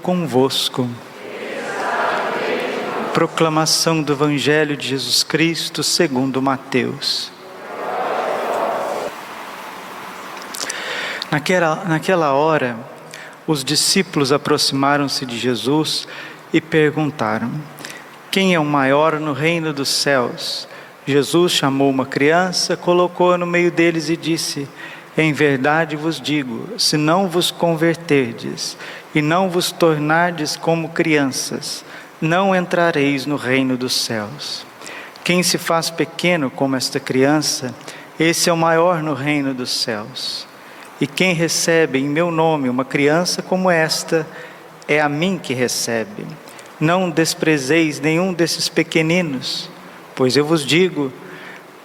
[0.00, 0.88] convosco.
[3.12, 7.32] Proclamação do Evangelho de Jesus Cristo segundo Mateus.
[11.32, 12.78] Naquela, naquela hora,
[13.44, 16.06] os discípulos aproximaram-se de Jesus
[16.52, 17.50] e perguntaram:
[18.30, 20.68] Quem é o maior no reino dos céus?
[21.04, 24.68] Jesus chamou uma criança, colocou-a no meio deles e disse:
[25.16, 28.78] Em verdade vos digo, se não vos converterdes
[29.14, 31.84] e não vos tornardes como crianças,
[32.18, 34.64] não entrareis no reino dos céus.
[35.22, 37.74] Quem se faz pequeno como esta criança,
[38.18, 40.46] esse é o maior no reino dos céus.
[40.98, 44.26] E quem recebe em meu nome uma criança como esta,
[44.88, 46.26] é a mim que recebe.
[46.80, 49.68] Não desprezeis nenhum desses pequeninos,
[50.14, 51.12] pois eu vos digo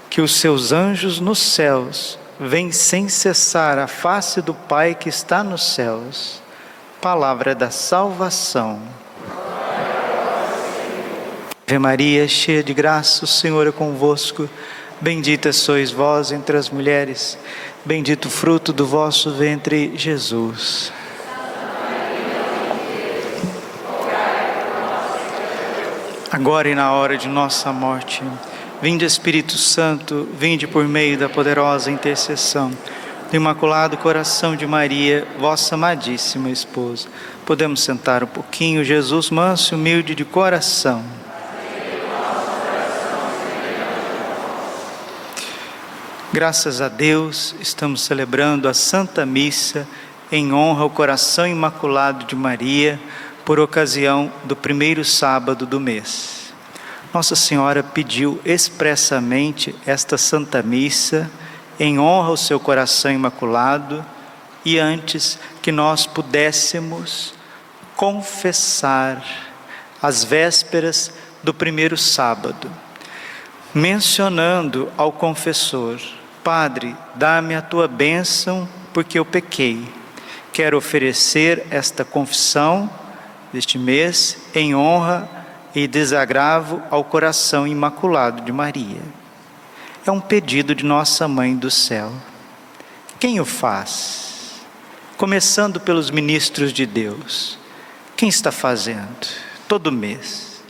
[0.09, 5.44] que os seus anjos nos céus vêm sem cessar a face do Pai que está
[5.44, 6.41] nos céus
[7.02, 8.82] palavra da salvação.
[11.66, 14.49] Ave Maria, cheia de graça, o Senhor é convosco.
[14.99, 17.38] Bendita sois vós entre as mulheres,
[17.85, 20.91] bendito o fruto do vosso ventre, Jesus.
[26.32, 28.24] Agora e na hora de nossa morte,
[28.81, 32.71] vinde Espírito Santo, vinde por meio da poderosa intercessão
[33.29, 37.07] do Imaculado Coração de Maria, vossa amadíssima esposa.
[37.45, 41.03] Podemos sentar um pouquinho, Jesus manso e humilde de coração.
[46.31, 49.87] Graças a Deus, estamos celebrando a Santa Missa
[50.31, 52.99] em honra ao coração imaculado de Maria,
[53.43, 56.46] por ocasião do primeiro sábado do mês.
[57.13, 61.30] Nossa Senhora pediu expressamente esta Santa Missa
[61.80, 64.06] em honra ao seu coração imaculado
[64.66, 67.34] e antes que nós pudéssemos
[67.96, 69.24] confessar
[70.02, 72.69] as vésperas do primeiro sábado,
[73.74, 76.00] mencionando ao confessor:
[76.44, 79.88] Padre, dá-me a tua bênção porque eu pequei.
[80.51, 82.90] Quero oferecer esta confissão
[83.53, 85.38] deste mês em honra
[85.77, 88.99] e desagravo ao coração imaculado de Maria
[90.03, 92.11] é um pedido de nossa mãe do céu.
[93.19, 94.55] Quem o faz?
[95.17, 97.59] Começando pelos ministros de Deus.
[98.16, 99.27] Quem está fazendo?
[99.67, 100.63] Todo mês.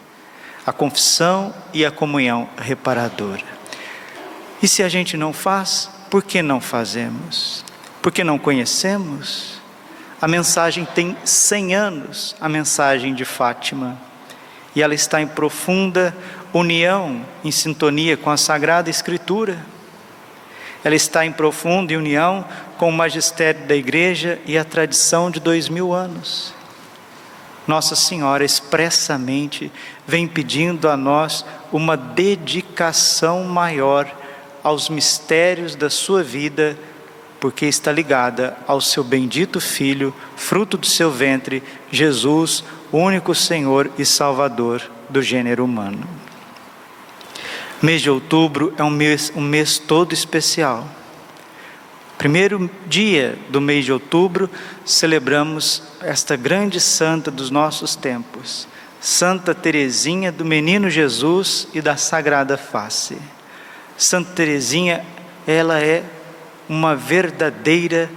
[0.66, 3.46] A confissão e a comunhão reparadora.
[4.62, 7.63] E se a gente não faz, por que não fazemos?
[8.01, 9.62] Porque não conhecemos?
[10.22, 14.06] A mensagem tem 100 anos, a mensagem de Fátima,
[14.78, 16.16] e ela está em profunda
[16.54, 19.58] união, em sintonia com a Sagrada Escritura.
[20.84, 22.46] Ela está em profunda união
[22.78, 26.54] com o magistério da Igreja e a tradição de dois mil anos.
[27.66, 29.72] Nossa Senhora expressamente
[30.06, 34.08] vem pedindo a nós uma dedicação maior
[34.62, 36.78] aos mistérios da sua vida,
[37.40, 44.06] porque está ligada ao seu bendito Filho, fruto do seu ventre, Jesus, único Senhor e
[44.06, 46.08] Salvador do gênero humano.
[47.81, 50.88] Mês de outubro é um mês, um mês todo especial.
[52.18, 54.50] Primeiro dia do mês de outubro,
[54.84, 58.68] celebramos esta grande santa dos nossos tempos,
[59.00, 63.18] Santa Teresinha do Menino Jesus e da Sagrada Face.
[63.96, 65.06] Santa Teresinha,
[65.46, 66.03] ela é
[66.68, 68.09] uma verdadeira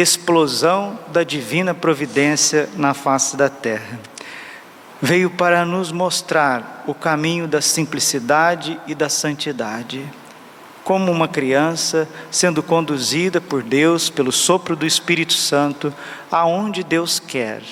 [0.00, 3.98] explosão da divina providência na face da terra
[5.00, 10.04] veio para nos mostrar o caminho da simplicidade e da santidade.
[10.82, 15.94] Como uma criança sendo conduzida por Deus, pelo sopro do Espírito Santo,
[16.30, 17.62] aonde Deus quer.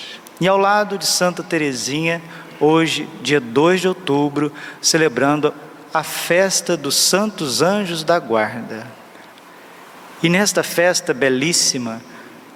[0.41, 2.21] E ao lado de Santa Teresinha,
[2.61, 5.53] hoje, dia 2 de outubro, celebrando
[5.93, 8.87] a festa dos Santos Anjos da Guarda.
[10.23, 12.03] E nesta festa belíssima,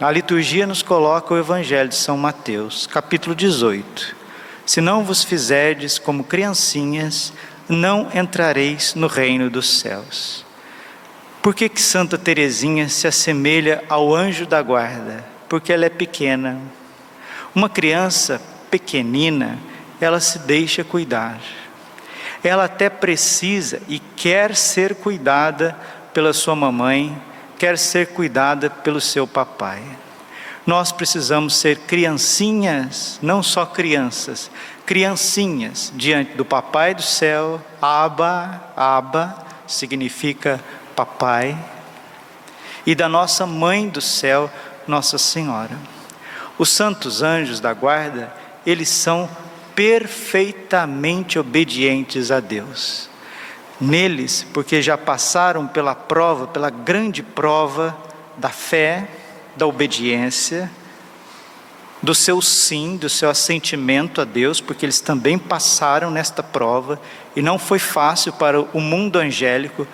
[0.00, 4.20] a liturgia nos coloca o Evangelho de São Mateus, capítulo 18
[4.70, 7.32] se não vos fizerdes como criancinhas,
[7.68, 10.46] não entrareis no reino dos céus.
[11.42, 15.24] Por que, que Santa Teresinha se assemelha ao anjo da guarda?
[15.48, 16.56] Porque ela é pequena.
[17.52, 18.40] Uma criança
[18.70, 19.58] pequenina,
[20.00, 21.40] ela se deixa cuidar.
[22.44, 25.76] Ela até precisa e quer ser cuidada
[26.14, 27.20] pela sua mamãe,
[27.60, 29.82] quer ser cuidada pelo seu papai.
[30.66, 34.50] Nós precisamos ser criancinhas, não só crianças,
[34.86, 37.60] criancinhas diante do Papai do céu.
[37.82, 40.58] Aba, Aba significa
[40.96, 41.54] papai,
[42.86, 44.50] e da nossa mãe do céu,
[44.88, 45.76] Nossa Senhora.
[46.56, 48.34] Os santos anjos da guarda,
[48.64, 49.28] eles são
[49.74, 53.09] perfeitamente obedientes a Deus.
[53.80, 57.96] Neles, porque já passaram pela prova, pela grande prova
[58.36, 59.08] da fé,
[59.56, 60.70] da obediência,
[62.02, 67.00] do seu sim, do seu assentimento a Deus, porque eles também passaram nesta prova
[67.36, 69.86] e não foi fácil para o mundo angélico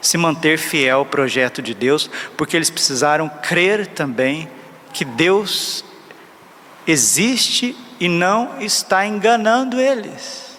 [0.00, 4.48] se manter fiel ao projeto de Deus, porque eles precisaram crer também
[4.92, 5.84] que Deus
[6.86, 10.49] existe e não está enganando eles.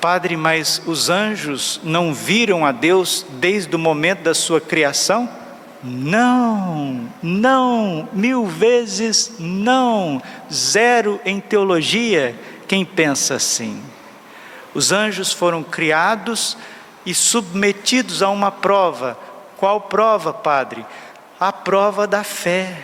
[0.00, 5.28] Padre, mas os anjos não viram a Deus desde o momento da sua criação?
[5.82, 12.34] Não, não, mil vezes não, zero em teologia
[12.66, 13.82] quem pensa assim.
[14.74, 16.56] Os anjos foram criados
[17.04, 19.18] e submetidos a uma prova.
[19.56, 20.84] Qual prova, Padre?
[21.38, 22.76] A prova da fé.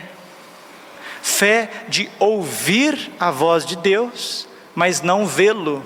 [1.23, 5.85] Fé de ouvir a voz de Deus, mas não vê-lo.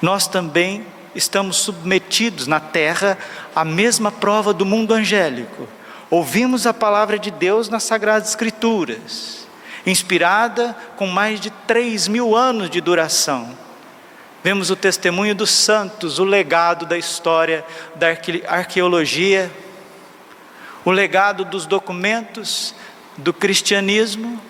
[0.00, 3.18] Nós também estamos submetidos na terra
[3.54, 5.68] à mesma prova do mundo angélico.
[6.08, 9.46] Ouvimos a palavra de Deus nas Sagradas Escrituras,
[9.86, 13.56] inspirada com mais de três mil anos de duração.
[14.42, 17.64] Vemos o testemunho dos santos, o legado da história
[17.96, 18.06] da
[18.48, 19.50] arqueologia,
[20.84, 22.74] o legado dos documentos
[23.18, 24.40] do cristianismo.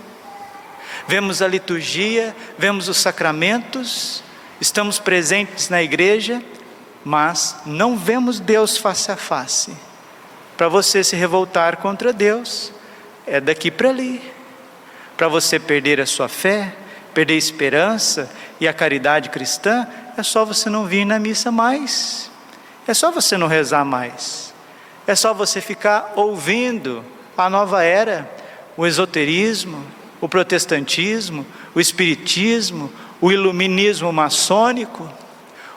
[1.08, 4.22] Vemos a liturgia, vemos os sacramentos,
[4.60, 6.42] estamos presentes na igreja,
[7.04, 9.72] mas não vemos Deus face a face.
[10.56, 12.72] Para você se revoltar contra Deus,
[13.26, 14.20] é daqui para ali.
[15.16, 16.74] Para você perder a sua fé,
[17.14, 18.30] perder a esperança
[18.60, 19.86] e a caridade cristã,
[20.16, 22.30] é só você não vir na missa mais.
[22.86, 24.52] É só você não rezar mais.
[25.06, 27.04] É só você ficar ouvindo
[27.36, 28.30] a nova era,
[28.76, 29.84] o esoterismo,
[30.20, 35.10] o protestantismo, o espiritismo, o iluminismo maçônico,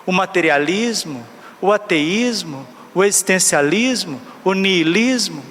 [0.06, 1.26] o materialismo,
[1.62, 5.44] o ateísmo, o existencialismo, o niilismo,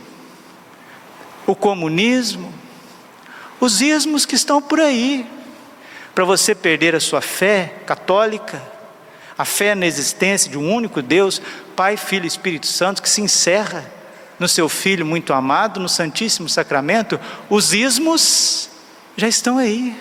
[1.47, 2.53] o comunismo,
[3.61, 5.27] os ismos que estão por aí,
[6.15, 8.63] para você perder a sua fé católica,
[9.37, 11.41] a fé na existência de um único Deus,
[11.75, 13.85] Pai, Filho e Espírito Santo, que se encerra
[14.39, 17.19] no seu Filho muito amado, no Santíssimo Sacramento,
[17.49, 18.69] os ismos
[19.17, 19.97] já estão aí.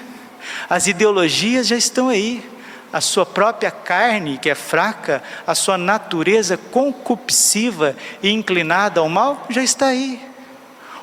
[0.70, 2.50] As ideologias já estão aí.
[2.94, 9.48] A sua própria carne, que é fraca, a sua natureza concupisciva e inclinada ao mal,
[9.50, 10.22] já está aí.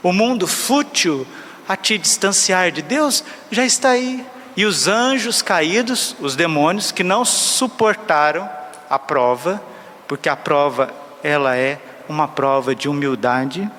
[0.03, 1.27] O mundo fútil
[1.67, 4.25] a te distanciar de Deus já está aí.
[4.57, 8.49] E os anjos caídos, os demônios que não suportaram
[8.91, 9.63] a prova,
[10.07, 10.93] porque a prova
[11.23, 11.79] ela é
[12.09, 13.71] uma prova de humildade,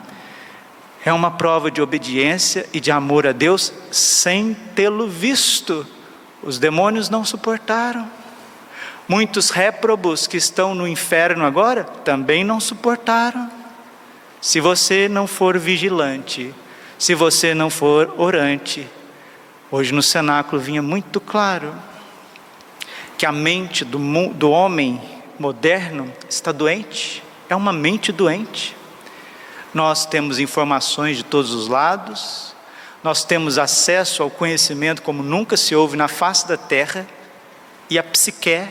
[1.05, 5.85] é uma prova de obediência e de amor a Deus sem tê-lo visto.
[6.43, 8.09] Os demônios não suportaram.
[9.07, 13.49] Muitos réprobos que estão no inferno agora também não suportaram.
[14.41, 16.53] Se você não for vigilante,
[16.97, 18.87] se você não for orante,
[19.71, 21.73] hoje no cenáculo vinha muito claro
[23.17, 23.99] que a mente do,
[24.33, 25.01] do homem
[25.37, 28.75] moderno está doente, é uma mente doente.
[29.73, 32.55] Nós temos informações de todos os lados,
[33.03, 37.07] nós temos acesso ao conhecimento como nunca se houve na face da terra,
[37.89, 38.67] e a psique,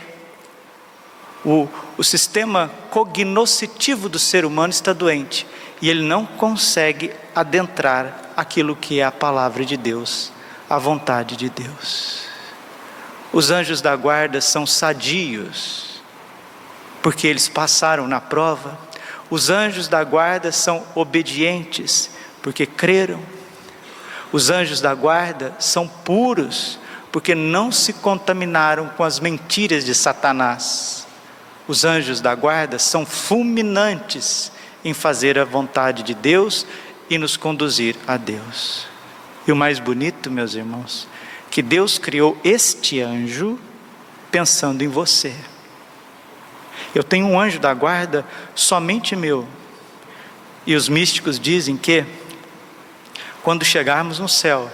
[1.44, 5.46] o, o sistema cognoscitivo do ser humano está doente,
[5.80, 10.32] e ele não consegue adentrar aquilo que é a palavra de Deus,
[10.68, 12.26] a vontade de Deus.
[13.32, 16.02] Os anjos da guarda são sadios,
[17.02, 18.78] porque eles passaram na prova
[19.30, 22.10] os anjos da guarda são obedientes,
[22.42, 23.20] porque creram.
[24.32, 26.78] Os anjos da guarda são puros,
[27.12, 31.06] porque não se contaminaram com as mentiras de Satanás.
[31.66, 34.50] Os anjos da guarda são fulminantes
[34.84, 36.66] em fazer a vontade de Deus
[37.10, 38.86] e nos conduzir a Deus.
[39.46, 41.08] E o mais bonito, meus irmãos,
[41.50, 43.58] que Deus criou este anjo
[44.30, 45.34] pensando em você.
[46.94, 49.46] Eu tenho um anjo da guarda somente meu.
[50.66, 52.04] E os místicos dizem que,
[53.42, 54.70] quando chegarmos no céu,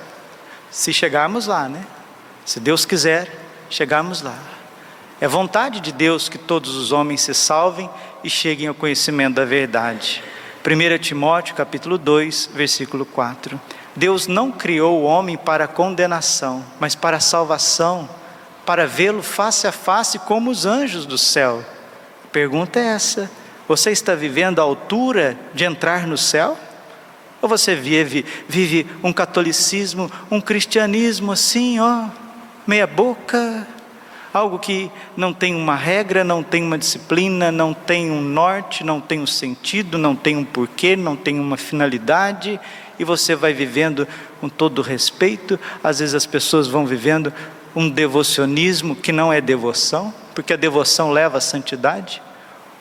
[0.71, 1.85] se chegarmos lá, né?
[2.45, 3.31] Se Deus quiser,
[3.71, 4.37] chegarmos lá.
[5.21, 7.89] É vontade de Deus que todos os homens se salvem
[8.23, 10.23] e cheguem ao conhecimento da verdade.
[10.67, 13.61] 1 Timóteo capítulo 2, versículo 4.
[13.95, 18.09] Deus não criou o homem para condenação, mas para salvação,
[18.67, 21.65] para vê-lo face a face como os anjos do céu
[22.35, 23.31] pergunta é essa:
[23.69, 26.59] você está vivendo à altura de entrar no céu?
[27.41, 32.07] Ou você vive, vive um catolicismo, um cristianismo assim, ó,
[32.67, 33.67] meia boca,
[34.33, 38.99] algo que não tem uma regra, não tem uma disciplina, não tem um norte, não
[39.01, 42.59] tem um sentido, não tem um porquê, não tem uma finalidade,
[42.99, 44.09] e você vai vivendo
[44.41, 45.61] com todo respeito.
[45.85, 47.33] Às vezes as pessoas vão vivendo
[47.77, 52.21] um devocionismo que não é devoção, porque a devoção leva à santidade.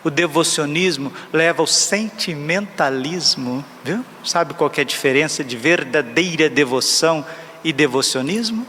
[0.04, 4.04] O devocionismo leva ao sentimentalismo, viu?
[4.26, 7.26] Sabe qual é a diferença de verdadeira devoção
[7.64, 8.68] e devocionismo?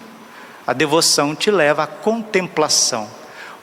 [0.65, 3.09] A devoção te leva à contemplação.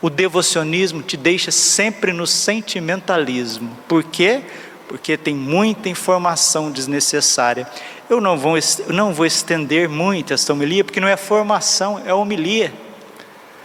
[0.01, 3.78] O devocionismo te deixa sempre no sentimentalismo.
[3.88, 4.42] Por quê?
[4.88, 7.66] Porque tem muita informação desnecessária.
[8.10, 8.56] Eu não vou,
[8.88, 12.74] não vou estender muito esta homilia, porque não é formação, é homilia.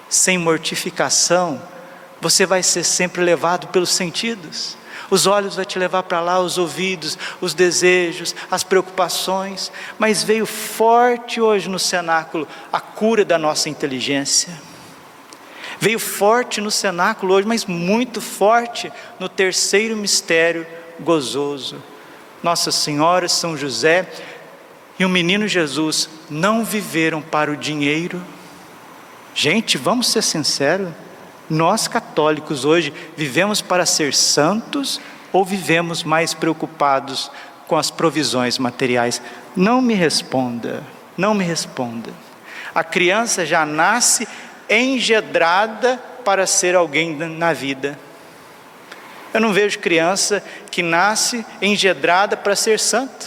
[0.08, 1.60] Sem mortificação,
[2.20, 4.76] você vai ser sempre levado pelos sentidos.
[5.10, 9.70] Os olhos vai te levar para lá, os ouvidos, os desejos, as preocupações.
[9.98, 14.60] Mas veio forte hoje no cenáculo a cura da nossa inteligência.
[15.78, 20.66] Veio forte no cenáculo hoje, mas muito forte no terceiro mistério
[21.00, 21.82] gozoso.
[22.42, 24.08] Nossa Senhora, São José
[24.98, 28.22] e o menino Jesus não viveram para o dinheiro.
[29.38, 30.88] Gente, vamos ser sinceros
[31.50, 34.98] nós católicos hoje vivemos para ser santos
[35.30, 37.30] ou vivemos mais preocupados
[37.68, 39.20] com as provisões materiais?
[39.54, 40.82] Não me responda,
[41.18, 42.10] não me responda.
[42.74, 44.26] A criança já nasce
[44.70, 47.98] engedrada para ser alguém na vida.
[49.34, 53.26] Eu não vejo criança que nasce engedrada para ser santa.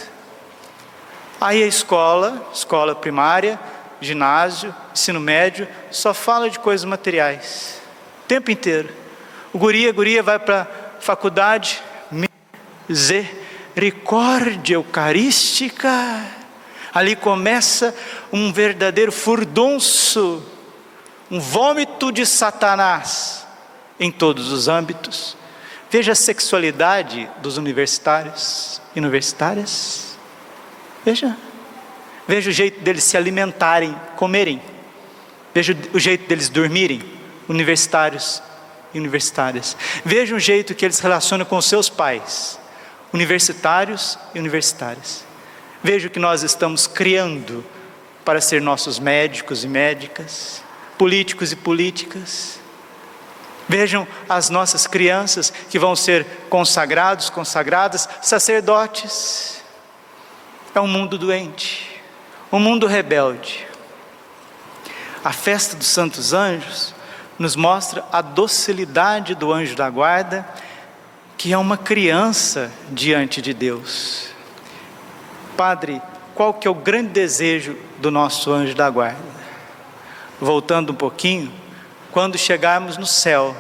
[1.40, 3.60] Aí a escola, escola primária,
[4.02, 7.80] ginásio, ensino médio, só fala de coisas materiais
[8.30, 8.94] tempo inteiro.
[9.52, 10.68] O guria, guria vai para
[11.00, 11.82] faculdade,
[12.88, 15.90] misericórdia eucarística.
[16.94, 17.96] Ali começa
[18.32, 20.44] um verdadeiro furdunço,
[21.32, 23.48] um vômito de Satanás
[24.00, 25.36] em todos os âmbitos.
[25.90, 30.16] Veja a sexualidade dos universitários e universitárias.
[31.04, 31.36] Veja.
[32.30, 34.62] Veja o jeito deles se alimentarem, comerem.
[35.52, 37.02] Veja o jeito deles dormirem
[37.48, 38.40] universitários
[38.94, 39.76] e universitárias.
[40.06, 42.60] Veja o jeito que eles relacionam com seus pais,
[43.12, 45.26] universitários e universitárias.
[45.82, 47.66] Veja o que nós estamos criando
[48.24, 50.62] para ser nossos médicos e médicas,
[51.00, 52.60] políticos e políticas.
[53.68, 59.64] Vejam as nossas crianças que vão ser consagrados, consagradas, sacerdotes.
[60.76, 61.89] É um mundo doente,
[62.52, 63.68] um mundo rebelde.
[65.24, 66.96] A festa dos santos anjos
[67.38, 70.48] nos mostra a docilidade do anjo da guarda,
[71.38, 74.30] que é uma criança diante de Deus.
[75.56, 76.02] Padre,
[76.34, 79.40] qual que é o grande desejo do nosso anjo da guarda?
[80.40, 81.52] Voltando um pouquinho,
[82.12, 83.56] quando chegarmos no céu,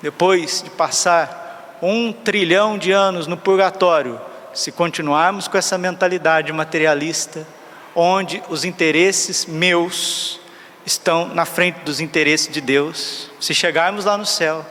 [0.00, 4.20] depois de passar um trilhão de anos no purgatório,
[4.54, 7.46] se continuarmos com essa mentalidade materialista,
[7.94, 10.40] onde os interesses meus,
[10.84, 13.30] estão na frente dos interesses de Deus.
[13.40, 14.64] Se chegarmos lá no céu,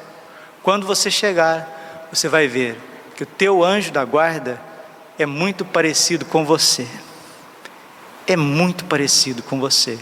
[0.62, 2.77] quando você chegar, você vai ver
[3.15, 4.62] que o teu anjo da guarda
[5.18, 6.88] é muito parecido com você.
[8.25, 10.00] É muito parecido com você.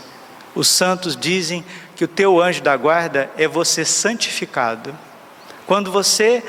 [0.54, 4.96] Os santos dizem que o teu anjo da guarda é você santificado.
[5.66, 6.44] Quando você,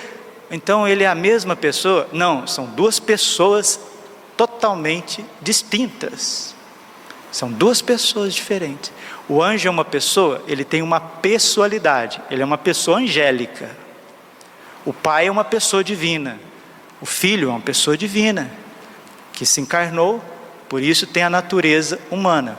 [0.50, 2.08] então ele é a mesma pessoa?
[2.12, 3.80] Não, são duas pessoas
[4.36, 6.54] totalmente distintas.
[7.32, 8.92] São duas pessoas diferentes.
[9.26, 13.70] O anjo é uma pessoa, ele tem uma pessoalidade, ele é uma pessoa angélica.
[14.84, 16.38] O pai é uma pessoa divina.
[17.00, 18.50] O filho é uma pessoa divina,
[19.32, 20.22] que se encarnou,
[20.68, 22.58] por isso tem a natureza humana.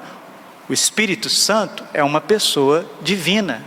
[0.67, 3.63] O Espírito Santo é uma pessoa divina.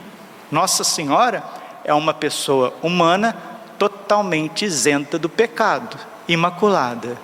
[0.50, 1.42] Nossa Senhora
[1.84, 3.36] é uma pessoa humana
[3.78, 7.16] totalmente isenta do pecado, imaculada.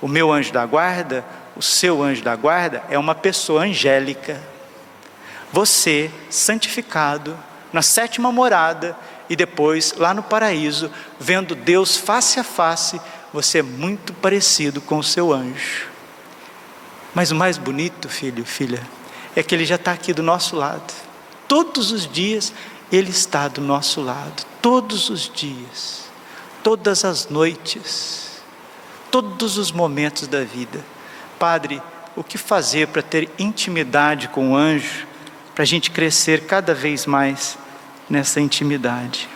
[0.00, 1.24] O meu anjo da guarda,
[1.56, 4.40] o seu anjo da guarda é uma pessoa angélica
[5.54, 7.38] você santificado
[7.72, 8.98] na sétima morada
[9.30, 13.00] e depois lá no paraíso, vendo Deus face a face,
[13.32, 15.86] você é muito parecido com o seu anjo.
[17.14, 18.82] Mas o mais bonito, filho, filha,
[19.36, 20.92] é que ele já está aqui do nosso lado.
[21.46, 22.52] Todos os dias
[22.90, 24.44] ele está do nosso lado.
[24.60, 26.10] Todos os dias,
[26.64, 28.42] todas as noites,
[29.08, 30.84] todos os momentos da vida.
[31.44, 31.82] Padre,
[32.16, 35.06] o que fazer para ter intimidade com o anjo?
[35.54, 37.56] para a gente crescer cada vez mais
[38.10, 39.28] nessa intimidade.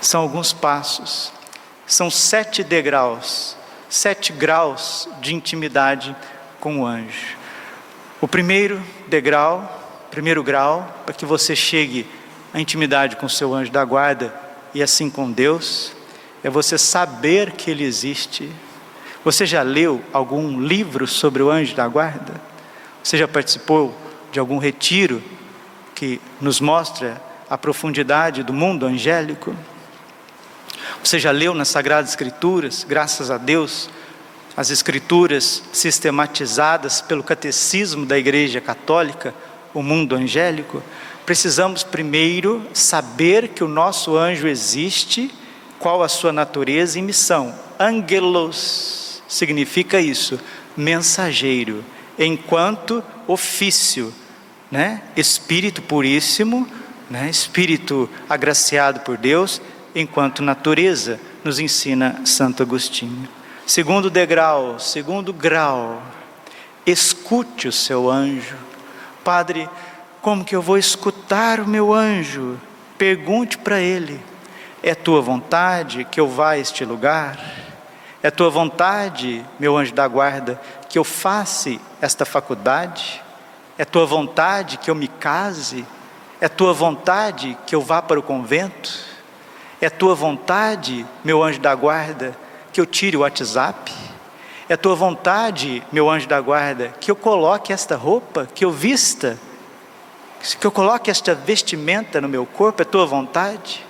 [0.00, 1.32] São alguns passos,
[1.84, 3.56] são sete degraus
[3.88, 6.14] sete graus de intimidade
[6.60, 7.36] com o anjo.
[8.20, 12.06] O primeiro degrau, primeiro grau, para que você chegue
[12.52, 14.34] à intimidade com o seu anjo da guarda
[14.74, 15.92] e assim com Deus,
[16.44, 18.52] é você saber que ele existe.
[19.24, 22.40] Você já leu algum livro sobre o anjo da guarda?
[23.02, 23.94] Você já participou
[24.30, 25.22] de algum retiro
[25.94, 27.20] que nos mostra
[27.50, 29.56] a profundidade do mundo angélico?
[31.02, 33.90] Você já leu nas Sagradas Escrituras, graças a Deus,
[34.56, 39.34] as Escrituras sistematizadas pelo Catecismo da Igreja Católica,
[39.74, 40.82] o mundo angélico?
[41.26, 45.30] Precisamos primeiro saber que o nosso anjo existe,
[45.78, 47.54] qual a sua natureza e missão.
[47.78, 50.40] Angelos significa isso,
[50.76, 51.84] mensageiro,
[52.18, 54.12] enquanto ofício,
[54.70, 55.02] né?
[55.14, 56.66] Espírito puríssimo,
[57.10, 57.28] né?
[57.28, 59.60] Espírito agraciado por Deus
[59.94, 63.28] enquanto natureza, nos ensina Santo Agostinho.
[63.66, 66.02] Segundo degrau, segundo grau,
[66.86, 68.56] escute o seu anjo.
[69.22, 69.68] Padre,
[70.22, 72.58] como que eu vou escutar o meu anjo?
[72.96, 74.20] Pergunte para ele:
[74.82, 77.67] é tua vontade que eu vá a este lugar?
[78.22, 83.22] É tua vontade, meu anjo da guarda, que eu faça esta faculdade?
[83.76, 85.86] É tua vontade que eu me case?
[86.40, 88.92] É tua vontade que eu vá para o convento?
[89.80, 92.36] É tua vontade, meu anjo da guarda,
[92.72, 93.94] que eu tire o WhatsApp?
[94.68, 99.38] É tua vontade, meu anjo da guarda, que eu coloque esta roupa, que eu vista,
[100.60, 102.82] que eu coloque esta vestimenta no meu corpo?
[102.82, 103.86] É tua vontade?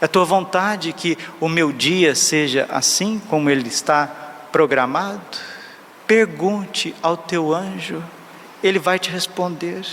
[0.00, 4.06] É tua vontade que o meu dia seja assim como ele está
[4.52, 5.20] programado?
[6.06, 8.02] Pergunte ao teu anjo,
[8.62, 9.84] ele vai te responder.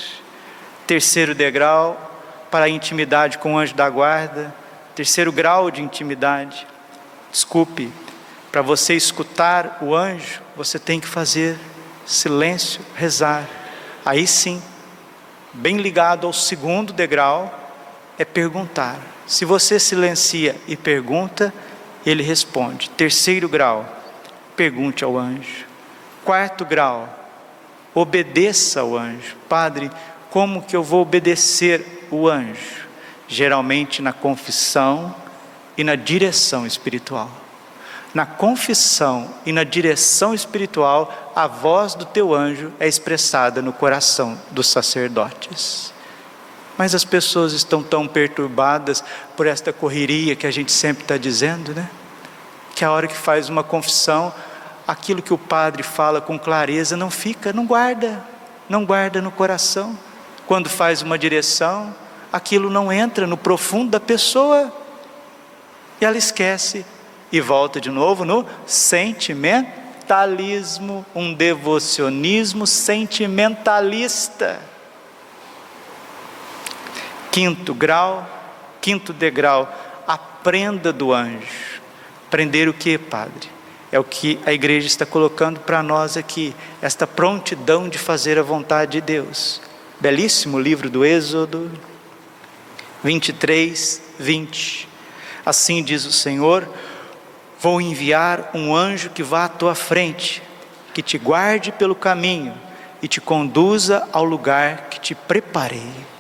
[0.86, 2.10] Terceiro degrau
[2.50, 4.54] para a intimidade com o anjo da guarda
[4.96, 6.68] Terceiro grau de intimidade.
[7.32, 7.92] Desculpe,
[8.52, 11.58] para você escutar o anjo, você tem que fazer
[12.06, 13.48] silêncio, rezar.
[14.06, 14.62] Aí sim,
[15.54, 17.61] bem ligado ao segundo degrau,
[18.18, 19.00] é perguntar.
[19.26, 21.54] Se você silencia e pergunta,
[22.06, 22.90] ele responde.
[22.90, 23.86] Terceiro grau,
[24.56, 25.66] pergunte ao anjo.
[26.24, 27.10] Quarto grau,
[27.94, 29.36] obedeça ao anjo.
[29.48, 29.90] Padre,
[30.30, 32.82] como que eu vou obedecer o anjo?
[33.32, 35.16] geralmente na confissão
[35.78, 37.32] e na direção espiritual.
[38.14, 44.38] Na confissão e na direção espiritual, a voz do teu anjo é expressada no coração
[44.52, 45.94] dos sacerdotes.
[46.82, 49.04] Mas as pessoas estão tão perturbadas
[49.38, 51.88] por esta correria que a gente sempre está dizendo, né?
[52.74, 54.34] Que a hora que faz uma confissão,
[54.88, 58.26] aquilo que o padre fala com clareza não fica, não guarda,
[58.68, 59.96] não guarda no coração.
[60.48, 61.96] Quando faz uma direção,
[62.34, 64.74] aquilo não entra no profundo da pessoa
[66.02, 66.84] e ela esquece
[67.32, 74.71] e volta de novo no sentimentalismo, um devocionismo sentimentalista.
[77.32, 78.30] Quinto grau,
[78.82, 79.74] quinto degrau,
[80.06, 81.82] aprenda do anjo.
[82.28, 83.50] Aprender o que, Padre?
[83.90, 88.44] É o que a igreja está colocando para nós aqui, esta prontidão de fazer a
[88.44, 89.62] vontade de Deus.
[90.00, 91.72] Belíssimo livro do Êxodo,
[93.04, 94.88] 23, 20.
[95.46, 96.68] Assim diz o Senhor:
[97.60, 100.42] Vou enviar um anjo que vá à tua frente,
[100.94, 102.54] que te guarde pelo caminho
[103.02, 106.11] e te conduza ao lugar que te preparei.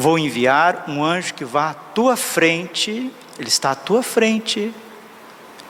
[0.00, 4.72] Vou enviar um anjo que vá à tua frente, ele está à tua frente,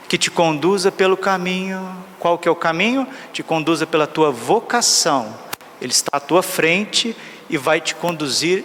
[0.09, 1.97] que te conduza pelo caminho.
[2.17, 3.09] Qual que é o caminho?
[3.33, 5.37] Te conduza pela tua vocação.
[5.83, 7.17] Ele está à tua frente
[7.49, 8.65] e vai te conduzir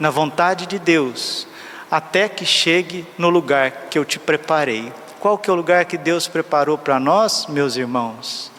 [0.00, 1.46] na vontade de Deus,
[1.88, 4.92] até que chegue no lugar que eu te preparei.
[5.20, 8.50] Qual que é o lugar que Deus preparou para nós, meus irmãos?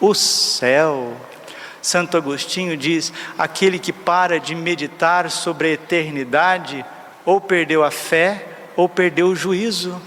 [0.00, 1.14] O céu.
[1.82, 6.84] Santo Agostinho diz: aquele que para de meditar sobre a eternidade,
[7.24, 10.00] ou perdeu a fé, ou perdeu o juízo,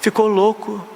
[0.00, 0.86] ficou louco.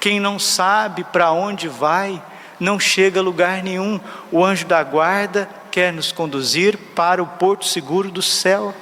[0.00, 2.22] Quem não sabe para onde vai,
[2.60, 3.98] não chega a lugar nenhum.
[4.30, 8.74] O anjo da guarda quer nos conduzir para o porto seguro do céu.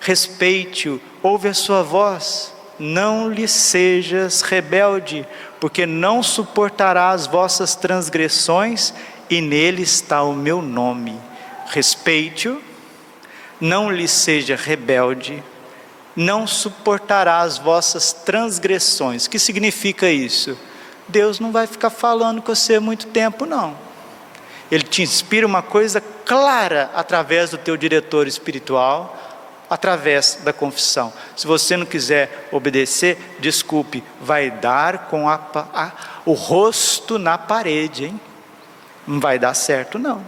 [0.00, 5.26] Respeite-o, ouve a sua voz, não lhe sejas rebelde,
[5.60, 8.92] porque não suportará as vossas transgressões,
[9.28, 11.18] e nele está o meu nome.
[11.68, 12.60] Respeite-o,
[13.60, 15.42] não lhe seja rebelde,
[16.14, 19.26] não suportará as vossas transgressões.
[19.26, 20.56] O que significa isso?
[21.08, 23.76] Deus não vai ficar falando com você muito tempo, não.
[24.70, 29.16] Ele te inspira uma coisa clara através do teu diretor espiritual,
[29.68, 31.12] através da confissão.
[31.36, 35.92] Se você não quiser obedecer, desculpe, vai dar com a, a,
[36.24, 38.20] o rosto na parede, hein?
[39.06, 40.24] Não vai dar certo, não.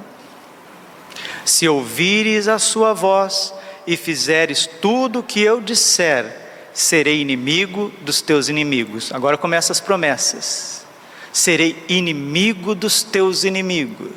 [1.44, 3.52] Se ouvires a sua voz
[3.86, 6.36] e fizeres tudo o que eu disser,
[6.72, 9.12] serei inimigo dos teus inimigos.
[9.12, 10.86] Agora começam as promessas.
[11.32, 14.10] Serei inimigo dos teus inimigos,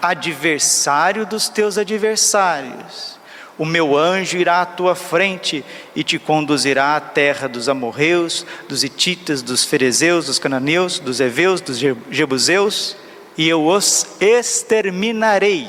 [0.00, 3.20] adversário dos teus adversários
[3.60, 5.62] o meu anjo irá à tua frente
[5.94, 11.60] e te conduzirá à terra dos amorreus, dos ititas, dos ferezeus, dos cananeus, dos heveus,
[11.60, 11.78] dos
[12.10, 12.96] jebuseus,
[13.36, 15.68] e eu os exterminarei.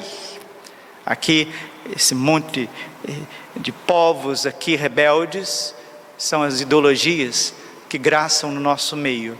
[1.06, 1.52] Aqui,
[1.96, 2.70] esse monte
[3.08, 3.14] eh,
[3.56, 5.74] de povos aqui rebeldes
[6.18, 7.54] são as ideologias
[7.90, 9.38] que graçam no nosso meio.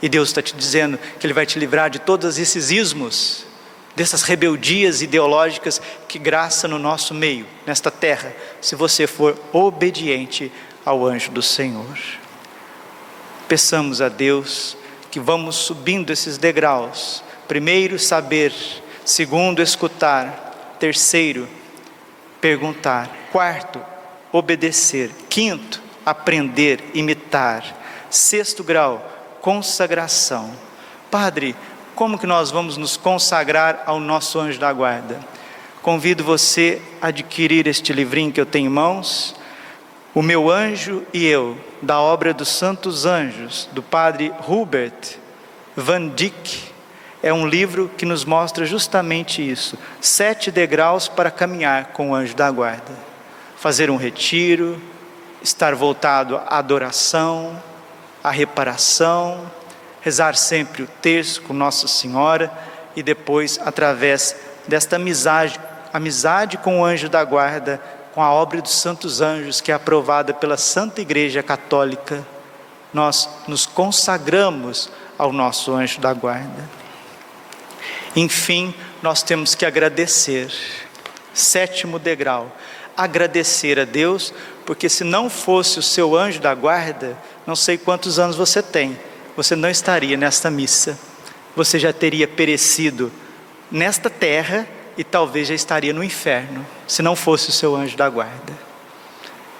[0.00, 3.48] E Deus está te dizendo que Ele vai te livrar de todos esses ismos
[3.98, 10.52] dessas rebeldias ideológicas que graça no nosso meio, nesta terra, se você for obediente
[10.84, 11.98] ao anjo do Senhor.
[13.48, 14.76] Peçamos a Deus
[15.10, 17.24] que vamos subindo esses degraus.
[17.48, 18.52] Primeiro, saber.
[19.04, 20.76] Segundo, escutar.
[20.78, 21.48] Terceiro,
[22.40, 23.10] perguntar.
[23.32, 23.80] Quarto,
[24.30, 25.10] obedecer.
[25.28, 27.64] Quinto, aprender, imitar.
[28.10, 29.04] Sexto grau,
[29.40, 30.52] consagração.
[31.10, 31.56] Padre,
[31.94, 35.18] como que nós vamos nos consagrar ao nosso anjo da guarda?
[35.82, 39.34] Convido você a adquirir este livrinho que eu tenho em mãos,
[40.14, 45.16] O Meu Anjo e Eu, da obra dos Santos Anjos, do padre Hubert
[45.76, 46.72] Van Dyck.
[47.22, 52.34] É um livro que nos mostra justamente isso: sete degraus para caminhar com o anjo
[52.34, 52.92] da guarda.
[53.56, 54.80] Fazer um retiro,
[55.42, 57.60] estar voltado à adoração,
[58.22, 59.50] à reparação,
[60.00, 62.52] rezar sempre o terço com Nossa Senhora
[62.94, 65.58] e depois, através desta amizade,
[65.92, 67.80] amizade com o anjo da guarda,
[68.14, 72.26] com a obra dos santos anjos, que é aprovada pela Santa Igreja Católica,
[72.92, 76.77] nós nos consagramos ao nosso anjo da guarda.
[78.16, 80.50] Enfim, nós temos que agradecer.
[81.32, 82.54] Sétimo degrau,
[82.96, 84.34] agradecer a Deus,
[84.66, 87.16] porque se não fosse o seu anjo da guarda,
[87.46, 88.98] não sei quantos anos você tem,
[89.36, 90.98] você não estaria nesta missa.
[91.54, 93.10] Você já teria perecido
[93.70, 94.66] nesta terra
[94.96, 98.52] e talvez já estaria no inferno, se não fosse o seu anjo da guarda.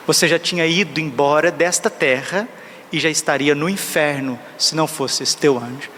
[0.07, 2.49] Você já tinha ido embora desta terra
[2.91, 5.91] e já estaria no inferno, se não fosse esse teu anjo.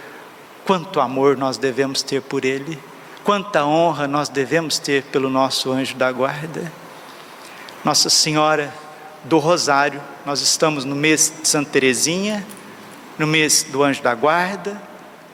[0.64, 2.78] Quanto amor nós devemos ter por ele,
[3.24, 6.72] quanta honra nós devemos ter pelo nosso anjo da guarda.
[7.84, 8.72] Nossa Senhora
[9.24, 12.46] do Rosário, nós estamos no mês de Santa Teresinha,
[13.18, 14.80] no mês do Anjo da Guarda,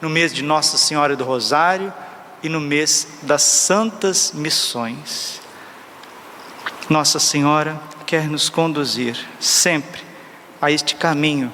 [0.01, 1.93] no mês de Nossa Senhora do Rosário
[2.43, 5.41] e no mês das Santas Missões.
[6.89, 10.01] Nossa Senhora quer nos conduzir sempre
[10.61, 11.51] a este caminho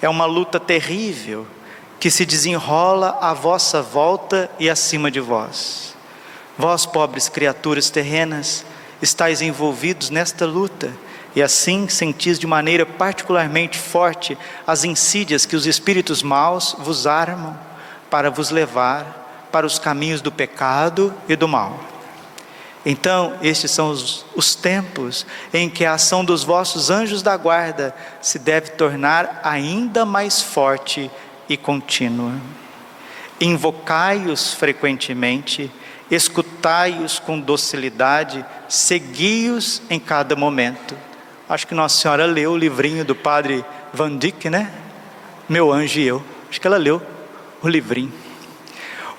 [0.00, 1.46] É uma luta terrível
[2.00, 5.94] que se desenrola à vossa volta e acima de vós.
[6.56, 8.64] Vós, pobres criaturas terrenas,
[9.02, 10.92] estáis envolvidos nesta luta
[11.34, 17.58] e assim sentis de maneira particularmente forte as insídias que os espíritos maus vos armam
[18.10, 21.78] para vos levar para os caminhos do pecado e do mal.
[22.86, 27.94] Então, estes são os, os, tempos em que a ação dos vossos anjos da guarda
[28.20, 31.10] se deve tornar ainda mais forte
[31.48, 32.32] e contínua.
[33.40, 35.72] Invocai-os frequentemente,
[36.10, 40.94] escutai-os com docilidade, segui-os em cada momento,
[41.48, 44.72] Acho que Nossa Senhora leu o livrinho do padre Van Dyck, né?
[45.46, 46.24] Meu anjo e eu.
[46.48, 47.02] Acho que ela leu
[47.62, 48.12] o livrinho.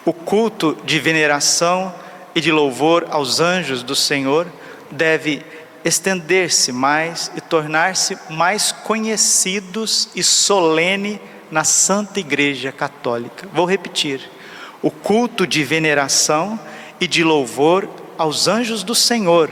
[0.03, 1.93] O culto de veneração
[2.33, 4.47] e de louvor aos anjos do Senhor
[4.89, 5.45] deve
[5.83, 13.47] estender-se mais e tornar-se mais conhecidos e solene na Santa Igreja Católica.
[13.53, 14.19] Vou repetir:
[14.81, 16.59] o culto de veneração
[16.99, 19.49] e de louvor aos anjos do Senhor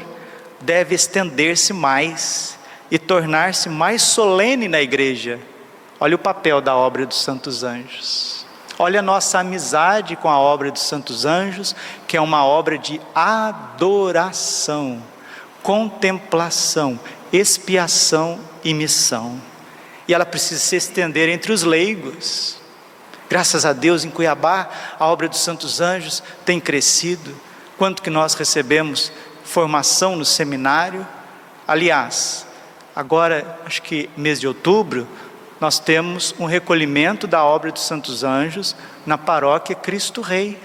[0.60, 2.58] deve estender-se mais
[2.94, 5.42] e tornar-se mais solene na igreja.
[6.00, 8.46] Olha o papel da obra dos santos anjos.
[8.80, 11.76] Olha a nossa amizade com a obra dos santos anjos,
[12.08, 15.02] que é uma obra de adoração
[15.64, 17.00] contemplação,
[17.32, 19.42] expiação e missão.
[20.08, 22.58] E ela precisa se estender entre os leigos.
[23.30, 27.34] Graças a Deus, em Cuiabá, a obra dos Santos Anjos tem crescido.
[27.78, 29.12] Quanto que nós recebemos
[29.46, 31.08] formação no seminário?
[31.66, 32.46] Aliás,
[32.96, 35.08] agora, acho que mês de outubro,
[35.60, 38.76] nós temos um recolhimento da obra dos Santos Anjos
[39.06, 40.60] na paróquia Cristo Rei.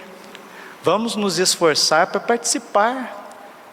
[0.83, 3.19] Vamos nos esforçar para participar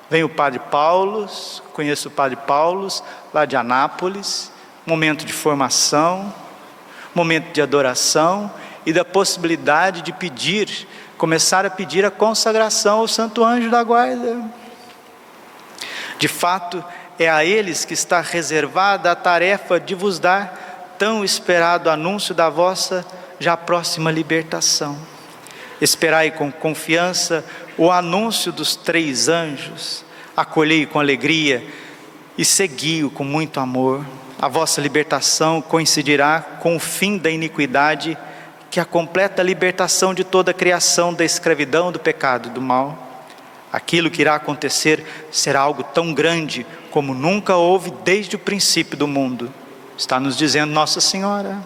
[0.09, 1.27] Vem o Padre Paulo,
[1.73, 2.87] conheço o Padre Paulo,
[3.33, 4.51] lá de Anápolis,
[4.85, 6.31] momento de formação,
[7.13, 8.51] momento de adoração
[8.85, 10.87] e da possibilidade de pedir,
[11.17, 14.43] começar a pedir a consagração ao Santo Anjo da Guarda.
[16.19, 16.83] De fato,
[17.17, 22.49] é a eles que está reservada a tarefa de vos dar tão esperado anúncio da
[22.49, 23.05] vossa
[23.39, 24.97] já próxima libertação.
[25.81, 27.43] Esperai com confiança
[27.77, 31.65] o anúncio dos três anjos, acolhei com alegria
[32.37, 34.05] e segui-o com muito amor.
[34.39, 38.17] A vossa libertação coincidirá com o fim da iniquidade,
[38.69, 43.05] que é a completa libertação de toda a criação da escravidão, do pecado, do mal.
[43.71, 49.05] Aquilo que irá acontecer será algo tão grande como nunca houve desde o princípio do
[49.05, 49.51] mundo.
[49.97, 51.61] Está nos dizendo Nossa Senhora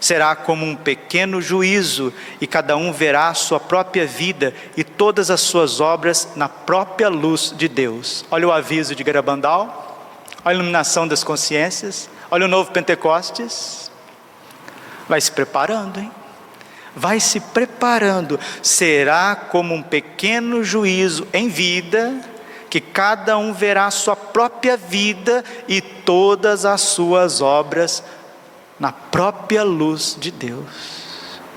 [0.00, 5.30] será como um pequeno juízo, e cada um verá a sua própria vida e todas
[5.30, 8.24] as suas obras na própria luz de Deus.
[8.32, 10.12] Olha o aviso de Garabandal,
[10.44, 13.90] olha a iluminação das consciências, olha o novo Pentecostes.
[15.08, 16.10] Vai se preparando, hein?
[16.96, 18.38] Vai se preparando.
[18.60, 22.33] Será como um pequeno juízo em vida,
[22.74, 28.02] que cada um verá a sua própria vida e todas as suas obras
[28.80, 30.66] na própria luz de Deus.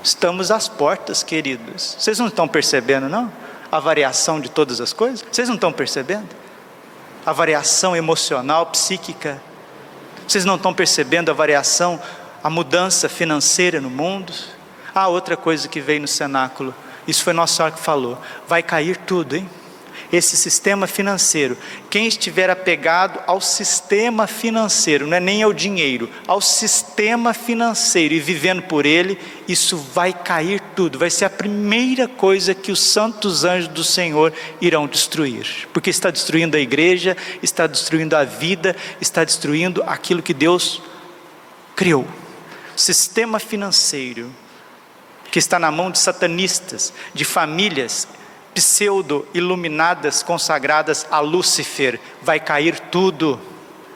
[0.00, 1.96] Estamos às portas, queridos.
[1.98, 3.32] Vocês não estão percebendo, não?
[3.68, 5.24] A variação de todas as coisas?
[5.28, 6.28] Vocês não estão percebendo?
[7.26, 9.42] A variação emocional, psíquica.
[10.24, 12.00] Vocês não estão percebendo a variação,
[12.44, 14.32] a mudança financeira no mundo?
[14.94, 16.72] Ah, outra coisa que veio no cenáculo.
[17.08, 18.16] Isso foi Nossa Senhora que falou.
[18.46, 19.50] Vai cair tudo, hein?
[20.12, 21.56] Esse sistema financeiro.
[21.90, 28.20] Quem estiver apegado ao sistema financeiro, não é nem ao dinheiro, ao sistema financeiro e
[28.20, 33.44] vivendo por ele, isso vai cair tudo, vai ser a primeira coisa que os santos
[33.44, 39.24] anjos do Senhor irão destruir, porque está destruindo a igreja, está destruindo a vida, está
[39.24, 40.82] destruindo aquilo que Deus
[41.76, 42.06] criou.
[42.74, 44.32] Sistema financeiro
[45.30, 48.08] que está na mão de satanistas, de famílias
[48.54, 53.40] pseudo-iluminadas, consagradas a Lúcifer, vai cair tudo,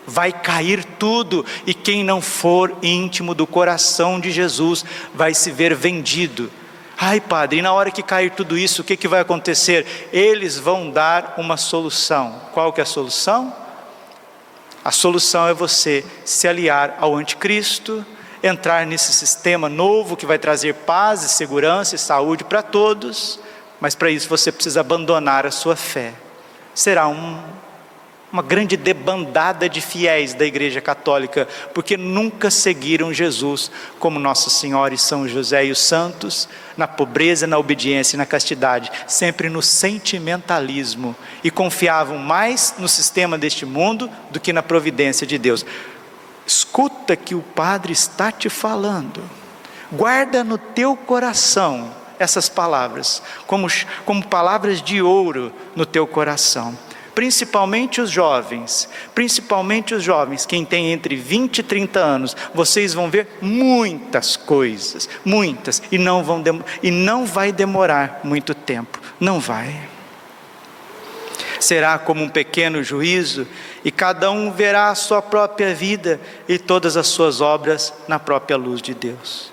[0.06, 4.84] vai cair tudo, e quem não for íntimo do coração de Jesus
[5.14, 6.50] vai se ver vendido.
[6.96, 10.08] Ai, padre, e na hora que cair tudo isso, o que, que vai acontecer?
[10.12, 12.40] Eles vão dar uma solução.
[12.52, 13.52] Qual que é a solução?
[14.84, 18.04] A solução é você se aliar ao anticristo,
[18.42, 23.40] entrar nesse sistema novo que vai trazer paz e segurança e saúde para todos
[23.82, 26.14] mas para isso você precisa abandonar a sua fé.
[26.72, 27.42] Será um,
[28.32, 34.94] uma grande debandada de fiéis da Igreja Católica, porque nunca seguiram Jesus como Nossa Senhora
[34.94, 39.60] e São José e os santos, na pobreza, na obediência e na castidade, sempre no
[39.60, 45.66] sentimentalismo e confiavam mais no sistema deste mundo do que na providência de Deus.
[46.46, 49.28] Escuta que o Padre está te falando,
[49.90, 53.66] guarda no teu coração essas palavras, como,
[54.04, 56.76] como palavras de ouro no teu coração.
[57.14, 63.10] Principalmente os jovens, principalmente os jovens, quem tem entre 20 e 30 anos, vocês vão
[63.10, 66.42] ver muitas coisas, muitas, e não, vão
[66.82, 69.88] e não vai demorar muito tempo, não vai.
[71.60, 73.46] Será como um pequeno juízo,
[73.84, 78.56] e cada um verá a sua própria vida e todas as suas obras na própria
[78.56, 79.51] luz de Deus.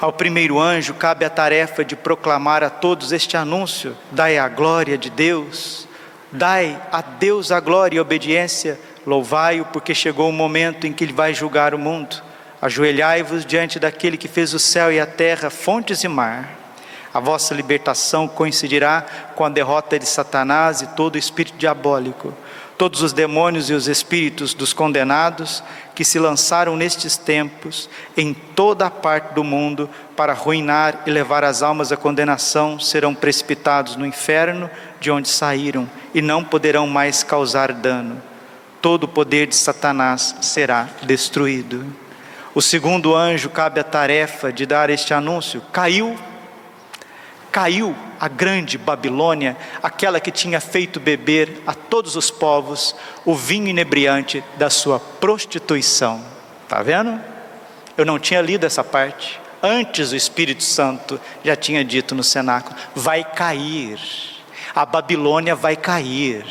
[0.00, 4.96] Ao primeiro anjo cabe a tarefa de proclamar a todos este anúncio: Dai a glória
[4.96, 5.86] de Deus,
[6.32, 11.12] Dai a Deus a glória e obediência, louvai-o, porque chegou o momento em que ele
[11.12, 12.22] vai julgar o mundo.
[12.62, 16.48] Ajoelhai-vos diante daquele que fez o céu e a terra, fontes e mar.
[17.12, 22.32] A vossa libertação coincidirá com a derrota de Satanás e todo espírito diabólico
[22.80, 25.62] todos os demônios e os espíritos dos condenados
[25.94, 31.44] que se lançaram nestes tempos em toda a parte do mundo para arruinar e levar
[31.44, 37.22] as almas à condenação serão precipitados no inferno de onde saíram e não poderão mais
[37.22, 38.16] causar dano.
[38.80, 41.84] Todo o poder de Satanás será destruído.
[42.54, 46.18] O segundo anjo cabe a tarefa de dar este anúncio: caiu
[47.52, 53.68] caiu a grande Babilônia, aquela que tinha feito beber a todos os povos o vinho
[53.68, 56.22] inebriante da sua prostituição.
[56.64, 57.18] Está vendo?
[57.96, 59.40] Eu não tinha lido essa parte.
[59.62, 63.98] Antes o Espírito Santo já tinha dito no cenáculo: vai cair,
[64.74, 66.44] a Babilônia vai cair.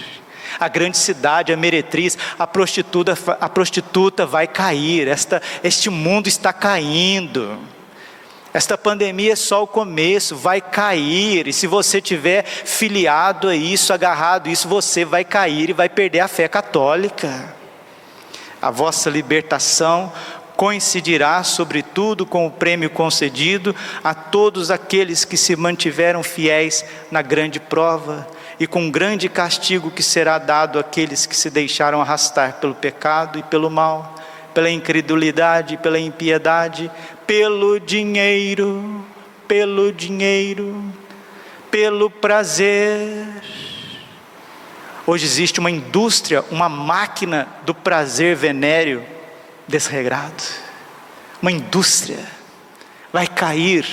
[0.59, 5.07] A grande cidade, a meretriz, a prostituta, a prostituta vai cair.
[5.07, 7.59] Esta, este mundo está caindo.
[8.51, 13.93] Esta pandemia é só o começo, vai cair, e se você tiver filiado a isso,
[13.93, 17.55] agarrado a isso, você vai cair e vai perder a fé católica.
[18.59, 20.11] A vossa libertação
[20.57, 27.59] coincidirá, sobretudo, com o prêmio concedido a todos aqueles que se mantiveram fiéis na grande
[27.59, 28.27] prova,
[28.59, 33.37] e com um grande castigo que será dado àqueles que se deixaram arrastar pelo pecado
[33.37, 34.15] e pelo mal
[34.59, 36.91] pela incredulidade, pela impiedade,
[37.25, 39.05] pelo dinheiro,
[39.47, 40.83] pelo dinheiro,
[41.71, 43.25] pelo prazer.
[45.07, 49.01] Hoje existe uma indústria, uma máquina do prazer venéreo
[49.65, 50.43] desregrado.
[51.41, 52.19] Uma indústria.
[53.13, 53.87] Vai cair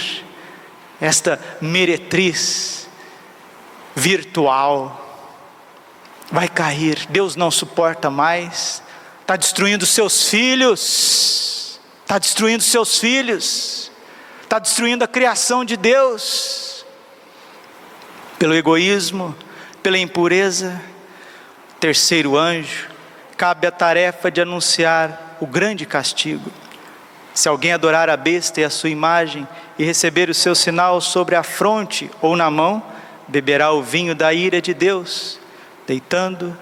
[1.00, 2.88] esta meretriz
[3.94, 5.30] virtual.
[6.32, 7.06] Vai cair.
[7.08, 8.82] Deus não suporta mais
[9.26, 13.90] está destruindo seus filhos, está destruindo seus filhos,
[14.40, 16.86] está destruindo a criação de Deus,
[18.38, 19.34] pelo egoísmo,
[19.82, 20.80] pela impureza.
[21.80, 22.88] Terceiro anjo,
[23.36, 26.48] cabe a tarefa de anunciar o grande castigo.
[27.34, 31.34] Se alguém adorar a besta e a sua imagem e receber o seu sinal sobre
[31.34, 32.80] a fronte ou na mão,
[33.26, 35.40] beberá o vinho da ira de Deus,
[35.84, 36.56] deitando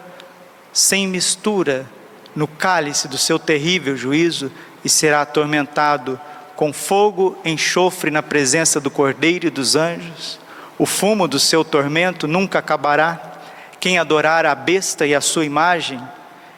[0.72, 1.86] sem mistura
[2.34, 4.50] no cálice do seu terrível juízo
[4.84, 6.20] e será atormentado
[6.56, 10.38] com fogo, enxofre na presença do Cordeiro e dos anjos.
[10.78, 13.32] O fumo do seu tormento nunca acabará.
[13.80, 16.00] Quem adorar a besta e a sua imagem,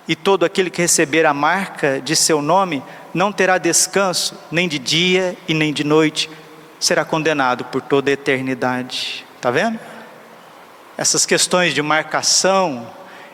[0.07, 4.79] e todo aquele que receber a marca de seu nome, não terá descanso, nem de
[4.79, 6.31] dia e nem de noite,
[6.79, 9.25] será condenado por toda a eternidade.
[9.37, 9.79] Está vendo?
[10.97, 12.87] Essas questões de marcação,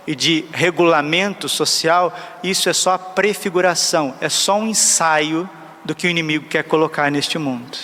[0.07, 5.49] e de regulamento social, isso é só a prefiguração, é só um ensaio
[5.85, 7.79] do que o inimigo quer colocar neste mundo.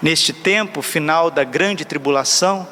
[0.00, 2.66] Neste tempo final da grande tribulação,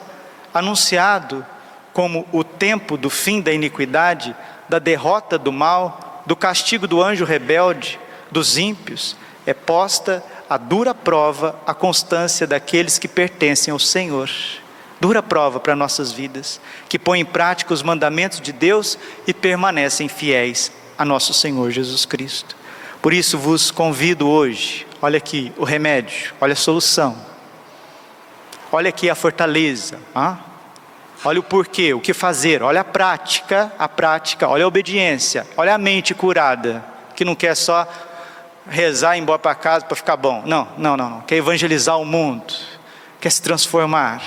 [0.53, 1.45] anunciado
[1.93, 4.35] como o tempo do fim da iniquidade,
[4.69, 7.99] da derrota do mal, do castigo do anjo rebelde,
[8.31, 14.31] dos ímpios, é posta a dura prova a constância daqueles que pertencem ao Senhor
[15.01, 20.09] dura prova para nossas vidas, que põem em prática os mandamentos de Deus e permanecem
[20.09, 22.55] fiéis a nosso Senhor Jesus Cristo.
[23.01, 27.17] Por isso vos convido hoje, olha aqui o remédio, olha a solução,
[28.71, 30.37] olha aqui a fortaleza, ah?
[31.25, 35.75] olha o porquê, o que fazer, olha a prática, a prática, olha a obediência, olha
[35.75, 36.85] a mente curada,
[37.17, 37.89] que não quer só
[38.69, 40.43] rezar e ir embora para casa para ficar bom.
[40.45, 41.21] Não, não, não, não.
[41.23, 42.53] Quer evangelizar o mundo,
[43.19, 44.23] quer se transformar.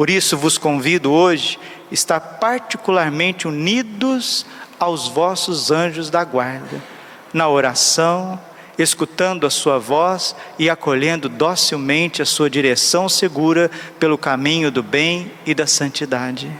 [0.00, 1.58] Por isso vos convido hoje
[1.90, 4.46] a estar particularmente unidos
[4.78, 6.82] aos vossos anjos da guarda,
[7.34, 8.40] na oração,
[8.78, 15.30] escutando a sua voz e acolhendo docilmente a sua direção segura pelo caminho do bem
[15.44, 16.50] e da santidade.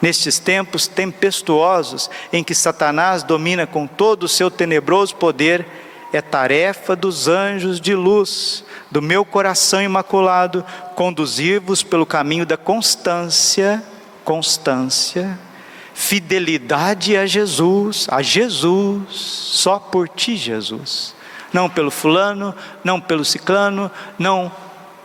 [0.00, 5.66] Nestes tempos tempestuosos em que Satanás domina com todo o seu tenebroso poder,
[6.16, 10.64] é tarefa dos anjos de luz do meu coração imaculado,
[10.94, 13.82] conduzir-vos pelo caminho da constância,
[14.24, 15.38] constância,
[15.94, 21.14] fidelidade a Jesus, a Jesus, só por ti, Jesus.
[21.52, 22.54] Não pelo fulano,
[22.84, 24.52] não pelo ciclano, não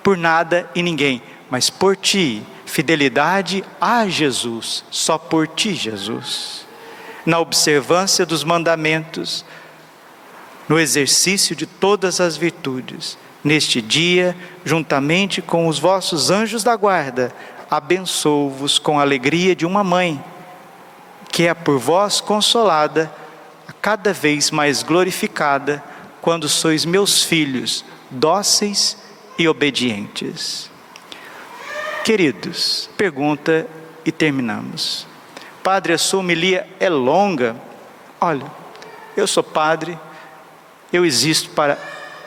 [0.03, 6.65] por nada e ninguém, mas por ti, fidelidade a Jesus, só por ti, Jesus.
[7.25, 9.45] Na observância dos mandamentos,
[10.71, 17.35] no exercício de todas as virtudes, neste dia, juntamente com os vossos anjos da guarda,
[17.69, 20.23] abençoo-vos com a alegria de uma mãe,
[21.29, 23.13] que é por vós consolada,
[23.81, 25.83] cada vez mais glorificada,
[26.21, 28.97] quando sois meus filhos, dóceis
[29.37, 30.71] e obedientes.
[32.05, 33.67] Queridos, pergunta
[34.05, 35.05] e terminamos.
[35.61, 37.57] Padre, a sua homilia é longa.
[38.21, 38.49] Olha,
[39.17, 39.99] eu sou padre,
[40.91, 41.77] eu existo para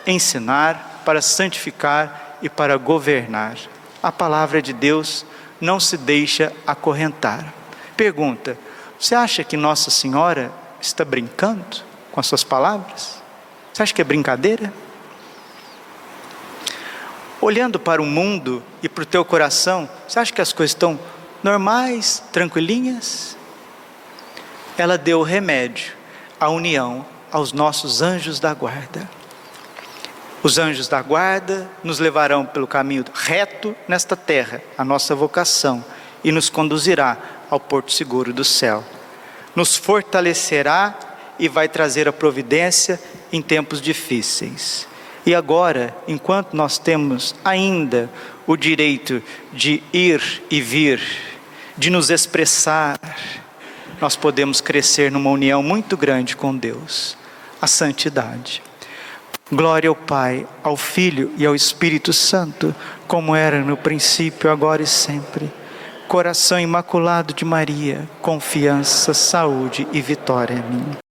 [0.06, 3.56] ensinar, para santificar e para governar.
[4.02, 5.24] A palavra de Deus
[5.60, 7.52] não se deixa acorrentar.
[7.96, 8.58] Pergunta:
[8.98, 11.64] você acha que Nossa Senhora está brincando
[12.12, 13.22] com as suas palavras?
[13.72, 14.72] Você acha que é brincadeira?
[17.40, 20.98] Olhando para o mundo e para o teu coração, você acha que as coisas estão
[21.42, 23.36] normais, tranquilinhas?
[24.78, 25.92] Ela deu o remédio,
[26.40, 27.04] a união
[27.34, 29.10] aos nossos anjos da guarda.
[30.40, 35.84] Os anjos da guarda nos levarão pelo caminho reto nesta terra, a nossa vocação,
[36.22, 37.18] e nos conduzirá
[37.50, 38.84] ao porto seguro do céu.
[39.52, 40.96] Nos fortalecerá
[41.36, 43.00] e vai trazer a providência
[43.32, 44.86] em tempos difíceis.
[45.26, 48.08] E agora, enquanto nós temos ainda
[48.46, 49.20] o direito
[49.52, 51.02] de ir e vir,
[51.76, 52.96] de nos expressar,
[54.00, 57.23] nós podemos crescer numa união muito grande com Deus
[57.64, 58.62] a santidade.
[59.50, 62.74] Glória ao Pai, ao Filho e ao Espírito Santo,
[63.08, 65.50] como era no princípio, agora e sempre.
[66.06, 71.03] Coração imaculado de Maria, confiança, saúde e vitória em mim.